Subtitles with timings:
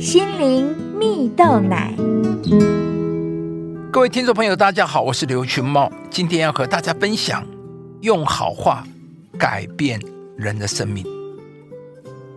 [0.00, 1.92] 心灵蜜豆奶。
[3.92, 7.46] 各位听众朋友，大家好，我是刘群茂，今天要和大家分享
[8.00, 8.82] 用好话
[9.38, 10.00] 改变
[10.38, 11.04] 人的生命。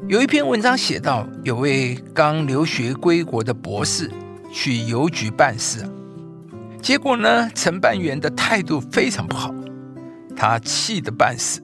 [0.09, 4.11] 有一篇文章写到，有位刚留学归国的博士
[4.51, 5.87] 去邮局办事，
[6.81, 9.55] 结果呢，承办员的态度非常不好，
[10.35, 11.61] 他气得半死，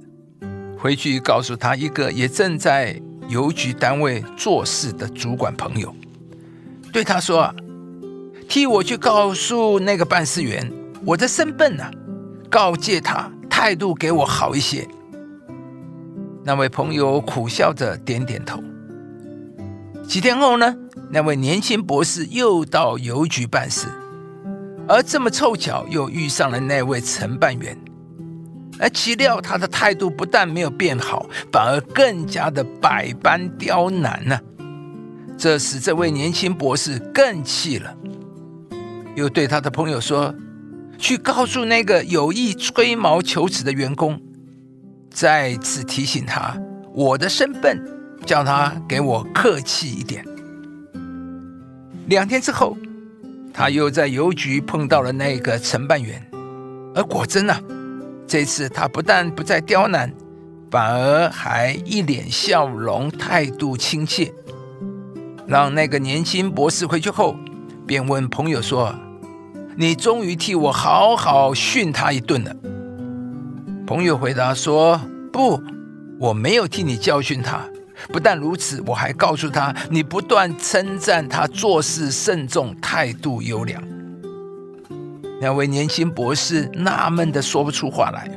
[0.78, 2.98] 回去告诉他一个也正在
[3.30, 5.94] 邮局单位做事的主管朋友，
[6.92, 7.56] 对他说啊，
[8.50, 10.70] 替我去告诉那个办事员
[11.06, 11.84] 我的身份呢，
[12.50, 14.88] 告诫他态度给我好一些。
[16.44, 18.60] 那位朋友苦笑着点点头。
[20.08, 20.76] 几天后呢，
[21.12, 23.88] 那位年轻博士又到邮局办事，
[24.88, 27.78] 而这么凑巧又遇上了那位承办员，
[28.80, 34.40] 而岂料他的态度不但没有变好，反而更加的百般刁难呢。
[35.38, 37.96] 这使这位年轻博士更气了，
[39.16, 40.34] 又对他的朋友说
[40.98, 44.20] ：“去告诉那个有意吹毛求疵的员工。”
[45.12, 46.56] 再次提醒他
[46.94, 47.82] 我的身份，
[48.26, 50.24] 叫他给我客气一点。
[52.08, 52.78] 两天之后，
[53.54, 56.22] 他又在邮局碰到了那个承办员，
[56.94, 57.60] 而果真啊，
[58.30, 60.14] 这次他不但不再刁难，
[60.70, 64.32] 反而还一脸笑容，态度亲切。
[65.48, 67.36] 让那个年轻博士回去后，
[67.88, 68.94] 便问朋友说
[69.76, 72.56] ：“你终于替我好好训他一顿了。”
[73.88, 75.02] 朋友回答说
[75.34, 75.60] ：“不，
[76.20, 77.62] 我没有替你教训他。
[78.14, 83.84] 不但如此，我还告诉他，你不断称赞他做事慎重，态度优良。”
[85.42, 88.30] 那位年轻博士纳闷的说不出话来。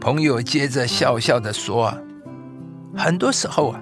[0.00, 1.98] 朋友接着笑笑的说：“啊，
[2.96, 3.80] 很多时候啊，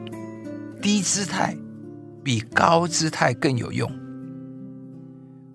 [0.83, 1.57] 低姿态
[2.25, 3.91] 比高姿态更有用。”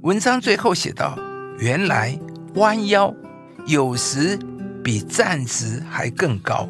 [0.02, 1.18] 文章最后写道
[1.60, 2.18] ：“原来
[2.56, 3.14] 弯腰
[3.66, 4.40] 有时。”
[4.84, 6.68] 比站直还更高，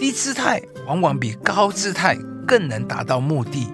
[0.00, 3.68] 低姿态往往比高姿态更能达到目的。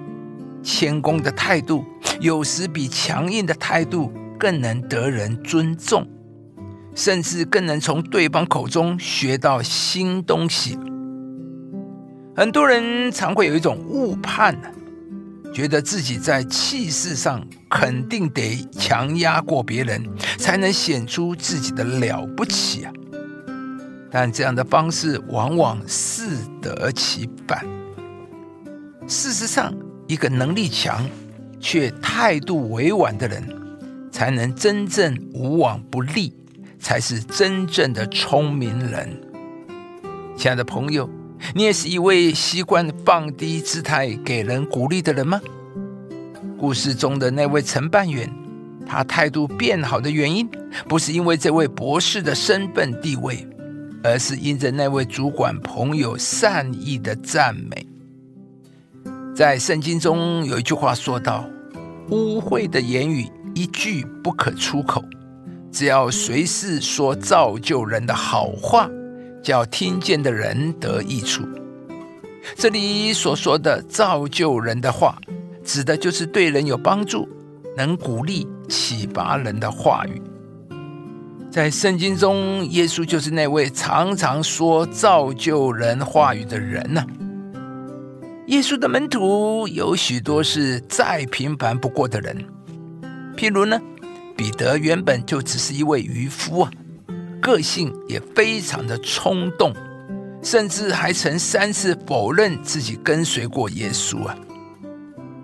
[0.63, 1.83] 谦恭的态度
[2.21, 6.09] 有时比强硬的态度更能得人尊重，
[6.95, 10.79] 甚至更能从对方口中学到新东西。
[12.35, 14.69] 很多人常会有一种误判呢。
[15.53, 20.01] 觉得自己在气势上肯定得强压过别人，
[20.39, 22.93] 才能显出自己的了不起啊！
[24.13, 26.23] 但这样的方式往往适
[26.63, 27.67] 得其反。
[29.09, 29.75] 事实上，
[30.07, 31.05] 一个能力强
[31.59, 33.45] 却态度委婉的人，
[34.21, 36.31] 才能真正无往不利，
[36.79, 39.19] 才是真正的聪明人。
[40.37, 41.09] 亲爱的朋友。
[41.55, 45.41] 你也是一位习惯放低姿态给人鼓励的人吗？
[46.59, 48.31] 故事中的那位承办员，
[48.85, 50.47] 他态度变好的原因，
[50.87, 53.49] 不是因为这位博士的身份地位，
[54.05, 57.87] 而是因着那位主管朋友善意的赞美。
[59.35, 61.49] 在圣经中有一句话说道
[62.11, 65.05] ：“污秽的言语一句不可出口，
[65.71, 68.89] 只要随时说造就人的好话。”
[69.43, 71.43] 叫听见的人得益处。
[72.57, 75.19] 这里所说的造就人的话，
[75.65, 77.27] 指的就是对人有帮助、
[77.75, 80.21] 能鼓励、启发人的话语。
[81.51, 87.03] 在圣经中，耶稣就是那位常常说造就人话语的人呢。
[88.51, 92.37] 耶稣的门徒有许多是再平凡不过的人，
[93.37, 93.81] 譬如呢，
[94.37, 96.71] 彼得原本就只是一位渔夫啊。
[97.41, 99.73] 个性也非常的冲动，
[100.43, 104.37] 甚至还曾三次否认自己跟随过耶稣啊！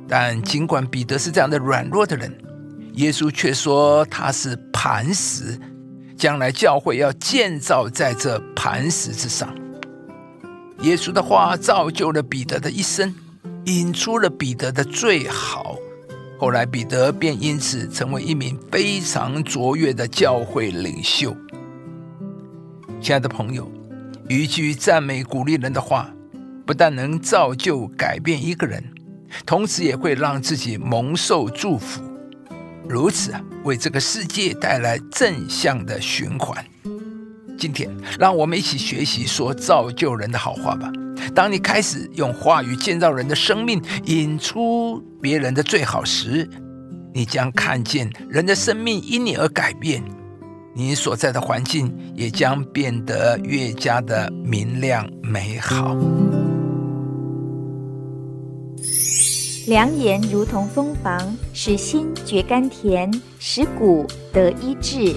[0.08, 2.36] 但尽管彼得是这样的软弱的人，
[2.94, 5.56] 耶稣却说他是磐石，
[6.18, 9.48] 将来教会要建造在这磐石之上。
[10.82, 13.14] 耶稣的话造就了彼得的一生，
[13.64, 15.76] 引出了彼得的最好。
[16.38, 21.34] 后来彼得便因此成为一名非常卓越的教会领袖。
[23.00, 23.70] 亲爱的朋友，
[24.28, 26.10] 一句赞美鼓励人的话，
[26.66, 28.84] 不但能造就改变一个人，
[29.46, 32.02] 同时也会让自己蒙受祝福，
[32.86, 36.62] 如此啊，为这个世界带来正向的循环。
[37.58, 40.90] 今天，让我们一起学习说造就人的好话吧。
[41.34, 46.48] 当你开始用话语建造人的生命，引出别人的最好时，
[47.12, 50.02] 你将看见人的生命因你而改变。
[50.74, 55.96] 你所在的环境也将变得越加的明亮美好。
[59.66, 65.16] 良言如同蜂房，使心觉甘甜，使骨得医治。